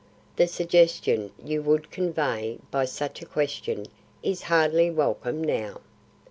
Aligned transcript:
The 0.35 0.47
suggestion 0.47 1.31
you 1.45 1.61
would 1.61 1.91
convey 1.91 2.57
by 2.71 2.85
such 2.85 3.21
a 3.21 3.25
question 3.27 3.85
is 4.23 4.41
hardly 4.41 4.89
welcome, 4.89 5.43
now. 5.43 5.79